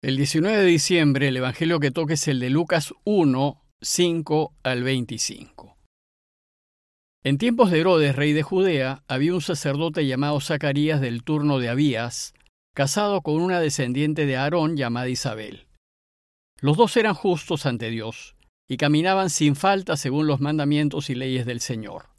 [0.00, 4.84] El 19 de diciembre el Evangelio que toque es el de Lucas 1, 5 al
[4.84, 5.76] 25.
[7.24, 11.68] En tiempos de Herodes, rey de Judea, había un sacerdote llamado Zacarías del turno de
[11.68, 12.32] Abías,
[12.76, 15.66] casado con una descendiente de Aarón llamada Isabel.
[16.60, 18.36] Los dos eran justos ante Dios
[18.68, 22.10] y caminaban sin falta según los mandamientos y leyes del Señor.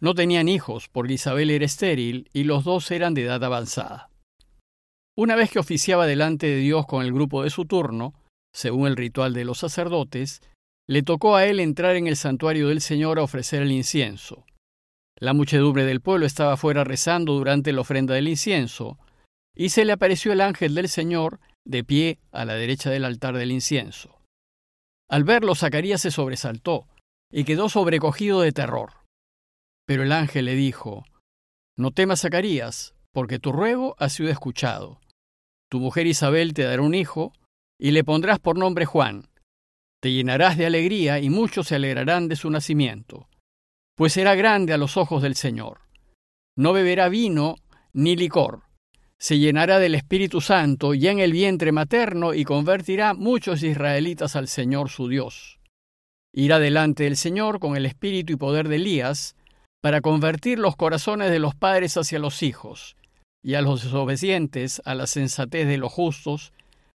[0.00, 4.10] No tenían hijos porque Isabel era estéril y los dos eran de edad avanzada.
[5.18, 8.14] Una vez que oficiaba delante de Dios con el grupo de su turno,
[8.54, 10.40] según el ritual de los sacerdotes,
[10.86, 14.46] le tocó a él entrar en el santuario del Señor a ofrecer el incienso.
[15.18, 18.96] La muchedumbre del pueblo estaba fuera rezando durante la ofrenda del incienso,
[19.56, 23.36] y se le apareció el ángel del Señor de pie a la derecha del altar
[23.36, 24.20] del incienso.
[25.10, 26.86] Al verlo, Zacarías se sobresaltó
[27.28, 28.92] y quedó sobrecogido de terror.
[29.84, 31.04] Pero el ángel le dijo,
[31.76, 35.00] No temas, Zacarías, porque tu ruego ha sido escuchado.
[35.70, 37.32] Tu mujer Isabel te dará un hijo,
[37.78, 39.28] y le pondrás por nombre Juan.
[40.00, 43.28] Te llenarás de alegría, y muchos se alegrarán de su nacimiento,
[43.96, 45.80] pues será grande a los ojos del Señor.
[46.56, 47.56] No beberá vino
[47.92, 48.62] ni licor.
[49.18, 54.46] Se llenará del Espíritu Santo ya en el vientre materno y convertirá muchos israelitas al
[54.46, 55.58] Señor su Dios.
[56.32, 59.34] Irá delante del Señor con el espíritu y poder de Elías,
[59.80, 62.96] para convertir los corazones de los padres hacia los hijos,
[63.42, 66.52] y a los desobedientes a la sensatez de los justos,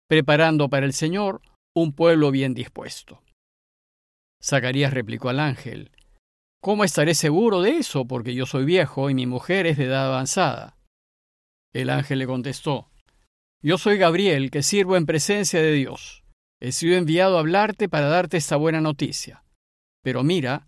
[0.08, 1.42] preparando para el Señor
[1.76, 3.22] un pueblo bien dispuesto.
[4.44, 5.92] Zacarías replicó al ángel,
[6.62, 8.06] ¿Cómo estaré seguro de eso?
[8.06, 10.78] Porque yo soy viejo y mi mujer es de edad avanzada.
[11.74, 12.90] El ángel le contestó,
[13.64, 16.24] Yo soy Gabriel, que sirvo en presencia de Dios.
[16.62, 19.46] He sido enviado a hablarte para darte esta buena noticia.
[20.04, 20.68] Pero mira,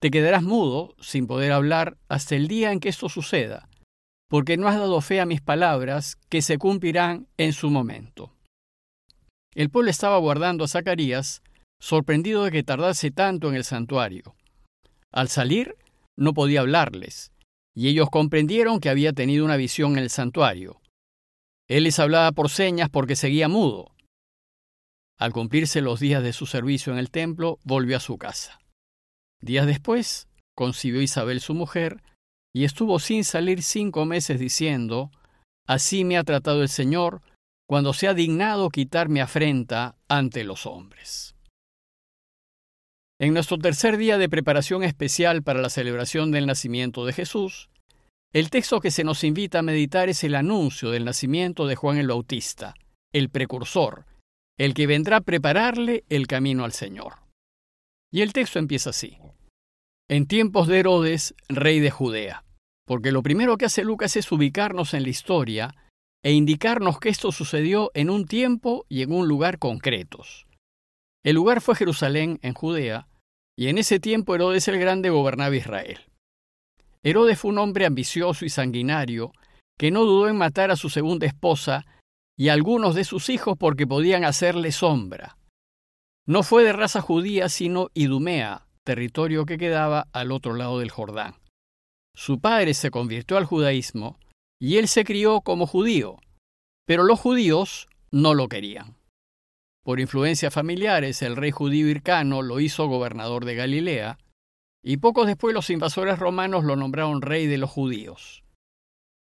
[0.00, 3.68] te quedarás mudo, sin poder hablar, hasta el día en que esto suceda,
[4.30, 8.32] porque no has dado fe a mis palabras, que se cumplirán en su momento.
[9.56, 11.42] El pueblo estaba guardando a Zacarías,
[11.80, 14.36] sorprendido de que tardase tanto en el santuario.
[15.12, 15.74] Al salir,
[16.16, 17.32] no podía hablarles,
[17.74, 20.80] y ellos comprendieron que había tenido una visión en el santuario.
[21.68, 23.96] Él les hablaba por señas porque seguía mudo.
[25.18, 28.60] Al cumplirse los días de su servicio en el templo, volvió a su casa.
[29.40, 32.00] Días después, concibió Isabel su mujer,
[32.52, 35.10] y estuvo sin salir cinco meses diciendo,
[35.66, 37.22] Así me ha tratado el Señor,
[37.68, 41.36] cuando se ha dignado quitar mi afrenta ante los hombres.
[43.20, 47.68] En nuestro tercer día de preparación especial para la celebración del nacimiento de Jesús,
[48.32, 51.98] el texto que se nos invita a meditar es el anuncio del nacimiento de Juan
[51.98, 52.74] el Bautista,
[53.12, 54.06] el precursor,
[54.58, 57.14] el que vendrá a prepararle el camino al Señor.
[58.12, 59.18] Y el texto empieza así
[60.10, 62.42] en tiempos de Herodes, rey de Judea.
[62.84, 65.76] Porque lo primero que hace Lucas es ubicarnos en la historia
[66.24, 70.48] e indicarnos que esto sucedió en un tiempo y en un lugar concretos.
[71.22, 73.06] El lugar fue Jerusalén, en Judea,
[73.56, 76.00] y en ese tiempo Herodes el Grande gobernaba Israel.
[77.04, 79.30] Herodes fue un hombre ambicioso y sanguinario
[79.78, 81.86] que no dudó en matar a su segunda esposa
[82.36, 85.38] y a algunos de sus hijos porque podían hacerle sombra.
[86.26, 91.36] No fue de raza judía, sino idumea, territorio que quedaba al otro lado del Jordán.
[92.12, 94.18] Su padre se convirtió al judaísmo
[94.60, 96.16] y él se crió como judío,
[96.88, 98.96] pero los judíos no lo querían.
[99.84, 104.18] Por influencias familiares, el rey judío Hircano lo hizo gobernador de Galilea,
[104.82, 108.42] y poco después los invasores romanos lo nombraron rey de los judíos.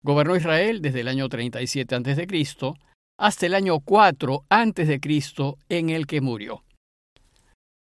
[0.05, 2.75] Gobernó Israel desde el año 37 a.C.
[3.19, 5.01] hasta el año 4 a.C.
[5.71, 6.63] en el que murió.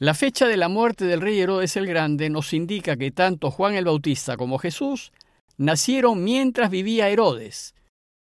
[0.01, 3.75] La fecha de la muerte del rey Herodes el Grande nos indica que tanto Juan
[3.75, 5.13] el Bautista como Jesús
[5.57, 7.75] nacieron mientras vivía Herodes,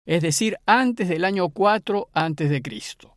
[0.04, 3.16] es decir, antes del año 4 antes de Cristo.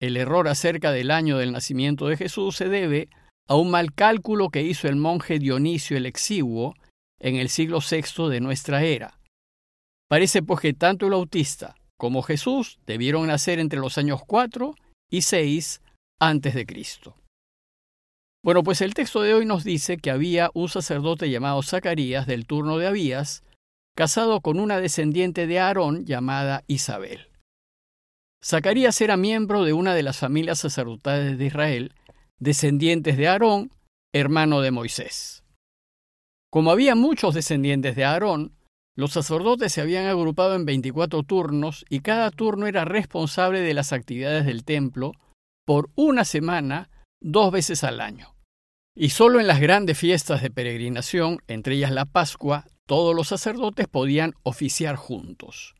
[0.00, 3.10] El error acerca del año del nacimiento de Jesús se debe
[3.46, 6.74] a un mal cálculo que hizo el monje Dionisio el Exiguo
[7.20, 9.20] en el siglo VI de nuestra era.
[10.08, 14.74] Parece pues que tanto el Bautista como Jesús debieron nacer entre los años 4
[15.10, 15.82] y 6
[16.18, 17.14] antes de Cristo.
[18.42, 22.46] Bueno, pues el texto de hoy nos dice que había un sacerdote llamado Zacarías del
[22.46, 23.42] turno de Abías,
[23.96, 27.30] casado con una descendiente de Aarón llamada Isabel.
[28.44, 31.94] Zacarías era miembro de una de las familias sacerdotales de Israel,
[32.38, 33.72] descendientes de Aarón,
[34.14, 35.42] hermano de Moisés.
[36.50, 38.54] Como había muchos descendientes de Aarón,
[38.96, 43.92] los sacerdotes se habían agrupado en 24 turnos y cada turno era responsable de las
[43.92, 45.12] actividades del templo
[45.66, 46.88] por una semana
[47.20, 48.34] dos veces al año.
[48.96, 53.86] Y solo en las grandes fiestas de peregrinación, entre ellas la Pascua, todos los sacerdotes
[53.86, 55.74] podían oficiar juntos.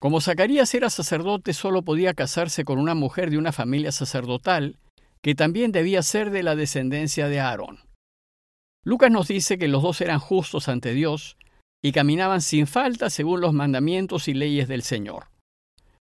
[0.00, 4.78] Como Zacarías era sacerdote, solo podía casarse con una mujer de una familia sacerdotal,
[5.22, 7.80] que también debía ser de la descendencia de Aarón.
[8.84, 11.36] Lucas nos dice que los dos eran justos ante Dios
[11.82, 15.28] y caminaban sin falta según los mandamientos y leyes del Señor.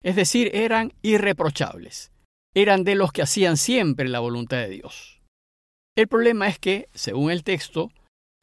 [0.03, 2.11] Es decir, eran irreprochables,
[2.57, 5.21] eran de los que hacían siempre la voluntad de Dios.
[5.95, 7.91] El problema es que, según el texto,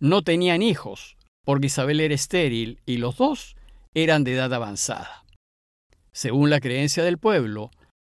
[0.00, 3.56] no tenían hijos, porque Isabel era estéril y los dos
[3.92, 5.24] eran de edad avanzada.
[6.12, 7.72] Según la creencia del pueblo,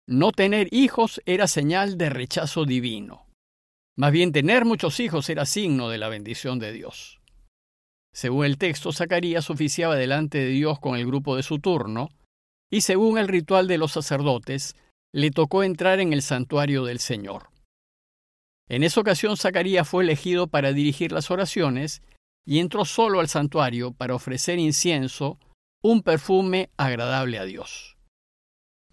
[0.08, 3.26] no tener hijos era señal de rechazo divino.
[3.94, 7.20] Más bien tener muchos hijos era signo de la bendición de Dios.
[8.14, 12.08] Según el texto, Zacarías oficiaba delante de Dios con el grupo de su turno,
[12.73, 14.76] y según el ritual de los sacerdotes,
[15.12, 17.50] le tocó entrar en el santuario del Señor.
[18.68, 22.02] En esa ocasión Zacarías fue elegido para dirigir las oraciones
[22.44, 25.38] y entró solo al santuario para ofrecer incienso,
[25.82, 27.96] un perfume agradable a Dios.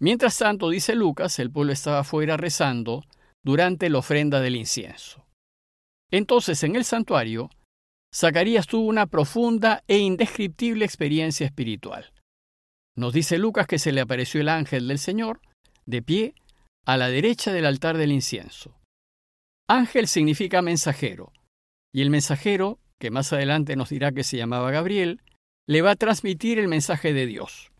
[0.00, 3.04] Mientras tanto, dice Lucas, el pueblo estaba fuera rezando
[3.44, 5.26] durante la ofrenda del incienso.
[6.10, 7.50] Entonces, en el santuario,
[8.14, 12.12] Zacarías tuvo una profunda e indescriptible experiencia espiritual.
[12.96, 15.40] Nos dice Lucas que se le apareció el ángel del Señor,
[15.88, 16.34] de pie,
[16.86, 18.78] a la derecha del altar del incienso.
[19.68, 21.32] Ángel significa mensajero,
[21.92, 25.22] y el mensajero, que más adelante nos dirá que se llamaba Gabriel,
[25.66, 27.72] le va a transmitir el mensaje de Dios.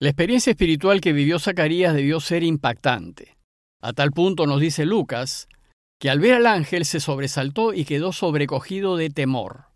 [0.00, 3.36] La experiencia espiritual que vivió Zacarías debió ser impactante.
[3.82, 5.48] A tal punto nos dice Lucas,
[5.98, 9.66] que al ver al ángel se sobresaltó y quedó sobrecogido de temor.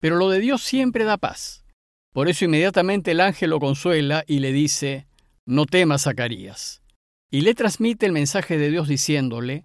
[0.00, 1.64] Pero lo de Dios siempre da paz.
[2.12, 5.06] Por eso inmediatamente el ángel lo consuela y le dice,
[5.50, 6.82] No temas, Zacarías.
[7.30, 9.62] Y le transmite el mensaje de Dios diciéndole,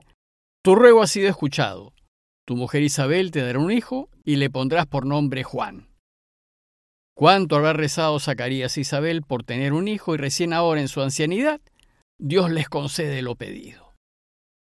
[0.64, 1.94] Tu ruego ha sido escuchado.
[2.48, 5.90] Tu mujer Isabel te dará un hijo y le pondrás por nombre Juan.
[7.14, 11.02] Cuánto habrá rezado Zacarías e Isabel por tener un hijo y recién ahora en su
[11.02, 11.60] ancianidad,
[12.18, 13.94] Dios les concede lo pedido.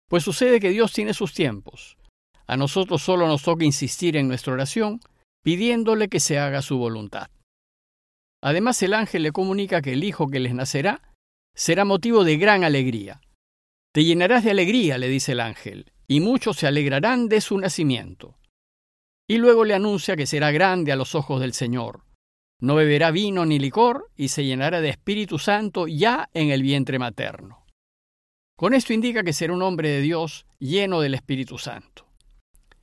[0.08, 1.98] Pues sucede que Dios tiene sus tiempos.
[2.46, 5.00] A nosotros solo nos toca insistir en nuestra oración,
[5.42, 7.28] pidiéndole que se haga su voluntad.
[8.44, 11.00] Además, el ángel le comunica que el hijo que les nacerá
[11.56, 13.23] será motivo de gran alegría.
[13.91, 18.37] Te llenarás de alegría, le dice el ángel, y muchos se alegrarán de su nacimiento.
[19.26, 22.05] Y luego le anuncia que será grande a los ojos del Señor.
[22.61, 26.99] No beberá vino ni licor y se llenará de Espíritu Santo ya en el vientre
[26.99, 27.64] materno.
[28.58, 32.06] Con esto indica que será un hombre de Dios lleno del Espíritu Santo.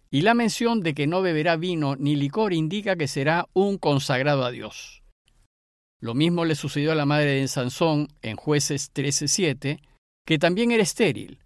[0.10, 4.44] Y la mención de que no beberá vino ni licor indica que será un consagrado
[4.44, 5.00] a Dios.
[6.01, 9.80] Lo mismo le sucedió a la madre de Sansón en jueces 13.7,
[10.25, 11.39] que también era estéril.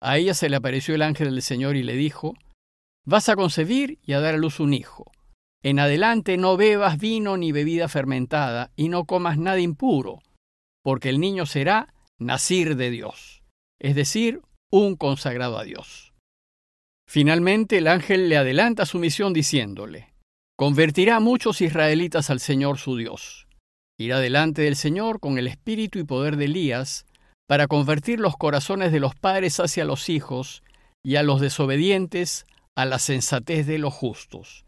[0.00, 2.34] A ella se le apareció el ángel del Señor y le dijo,
[3.04, 5.12] Vas a concebir y a dar a luz un hijo.
[5.62, 10.20] En adelante no bebas vino ni bebida fermentada y no comas nada impuro,
[10.82, 13.42] porque el niño será nacir de Dios,
[13.78, 16.14] es decir, un consagrado a Dios.
[17.06, 20.14] Finalmente el ángel le adelanta su misión diciéndole,
[20.56, 23.46] Convertirá a muchos israelitas al Señor su Dios
[24.00, 27.04] irá delante del Señor con el espíritu y poder de Elías,
[27.46, 30.62] para convertir los corazones de los padres hacia los hijos
[31.04, 34.64] y a los desobedientes a la sensatez de los justos,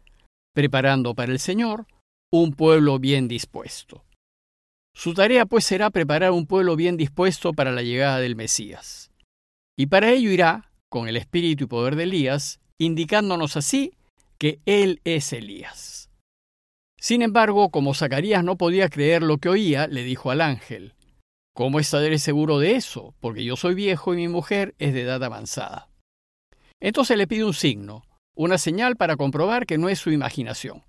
[0.53, 1.87] preparando para el Señor
[2.31, 4.03] un pueblo bien dispuesto.
[4.95, 9.11] Su tarea pues será preparar un pueblo bien dispuesto para la llegada del Mesías.
[9.75, 13.93] Y para ello irá, con el espíritu y poder de Elías, indicándonos así
[14.37, 16.02] que Él es Elías.
[17.03, 20.93] Sin embargo, como Zacarías no podía creer lo que oía, le dijo al ángel,
[21.53, 23.13] ¿Cómo estaré seguro de eso?
[23.19, 25.89] Porque yo soy viejo y mi mujer es de edad avanzada.
[26.79, 28.03] Entonces le pide un signo,
[28.37, 30.85] una señal para comprobar que no es su imaginación.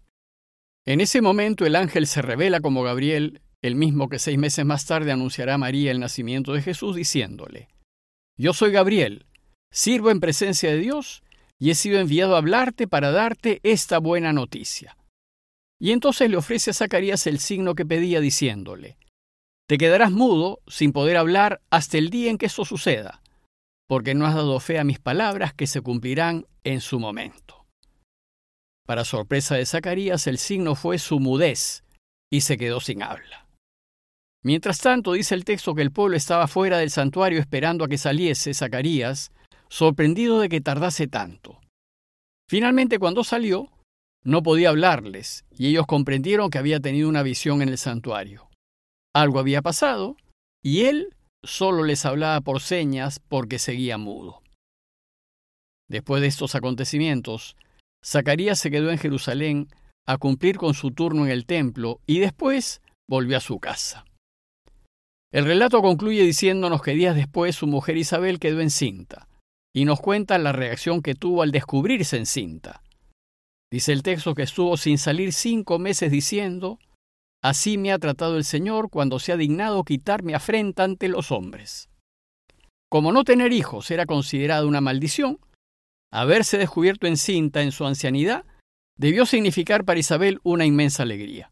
[0.86, 4.86] En ese momento el ángel se revela como Gabriel, el mismo que seis meses más
[4.86, 7.66] tarde anunciará a María el nacimiento de Jesús, diciéndole,
[8.38, 9.26] Yo soy Gabriel,
[9.72, 11.24] sirvo en presencia de Dios
[11.58, 14.96] y he sido enviado a hablarte para darte esta buena noticia.
[15.84, 18.96] Y entonces le ofrece a Zacarías el signo que pedía diciéndole,
[19.68, 23.20] Te quedarás mudo sin poder hablar hasta el día en que eso suceda,
[23.86, 27.66] porque no has dado fe a mis palabras que se cumplirán en su momento.
[28.86, 31.84] Para sorpresa de Zacarías, el signo fue su mudez,
[32.32, 33.46] y se quedó sin habla.
[34.42, 37.98] Mientras tanto, dice el texto que el pueblo estaba fuera del santuario esperando a que
[37.98, 39.32] saliese Zacarías,
[39.68, 41.60] sorprendido de que tardase tanto.
[42.48, 43.73] Finalmente, cuando salió,
[44.24, 48.48] no podía hablarles, y ellos comprendieron que había tenido una visión en el santuario.
[49.14, 50.16] Algo había pasado,
[50.62, 54.42] y él solo les hablaba por señas porque seguía mudo.
[55.88, 57.56] Después de estos acontecimientos,
[58.04, 59.68] Zacarías se quedó en Jerusalén
[60.06, 64.04] a cumplir con su turno en el templo y después volvió a su casa.
[65.32, 69.28] El relato concluye diciéndonos que días después su mujer Isabel quedó encinta,
[69.74, 72.83] y nos cuenta la reacción que tuvo al descubrirse encinta.
[73.74, 76.78] Dice el texto que estuvo sin salir cinco meses diciendo,
[77.42, 81.32] Así me ha tratado el Señor cuando se ha dignado quitar mi afrenta ante los
[81.32, 81.88] hombres.
[82.88, 85.40] Como no tener hijos era considerado una maldición,
[86.12, 88.44] haberse descubierto encinta en su ancianidad
[88.96, 91.50] debió significar para Isabel una inmensa alegría.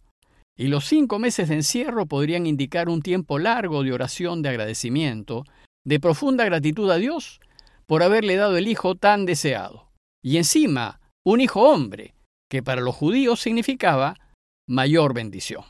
[0.57, 5.43] Y los cinco meses de encierro podrían indicar un tiempo largo de oración de agradecimiento,
[5.85, 7.41] de profunda gratitud a Dios
[7.87, 9.91] por haberle dado el hijo tan deseado.
[10.23, 12.15] Y encima, un hijo hombre,
[12.51, 14.19] que para los judíos significaba
[14.69, 15.65] mayor bendición.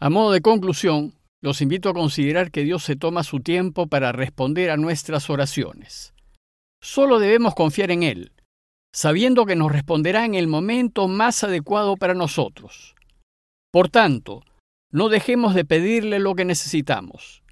[0.00, 4.12] A modo de conclusión, los invito a considerar que Dios se toma su tiempo para
[4.12, 6.14] responder a nuestras oraciones.
[6.82, 8.32] Solo debemos confiar en Él,
[8.94, 12.94] sabiendo que nos responderá en el momento más adecuado para nosotros.
[13.70, 14.42] Por tanto,
[14.90, 17.42] no dejemos de pedirle lo que necesitamos,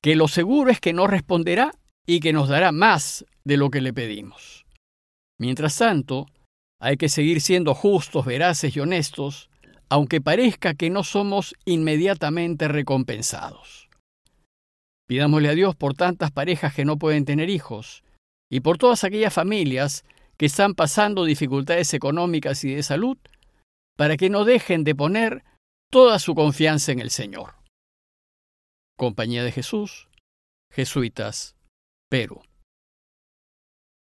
[0.00, 1.72] que lo seguro es que nos responderá
[2.06, 4.61] y que nos dará más de lo que le pedimos.
[5.42, 6.26] Mientras tanto,
[6.80, 9.50] hay que seguir siendo justos, veraces y honestos,
[9.88, 13.88] aunque parezca que no somos inmediatamente recompensados.
[15.08, 18.04] Pidámosle a Dios por tantas parejas que no pueden tener hijos
[18.48, 20.04] y por todas aquellas familias
[20.36, 23.18] que están pasando dificultades económicas y de salud,
[23.96, 25.42] para que no dejen de poner
[25.90, 27.56] toda su confianza en el Señor.
[28.96, 30.08] Compañía de Jesús,
[30.70, 31.56] Jesuitas,
[32.08, 32.42] Perú.